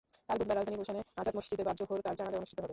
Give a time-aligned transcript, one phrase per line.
[0.27, 2.69] কাল বুধবার রাজধানীর গুলশানে আজাদ মসজিদে বাদ জোহর তাঁর জানাজা অনুষ্ঠিত হবে।